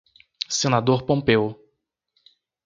Senador 0.59 1.05
Pompeu 1.05 1.53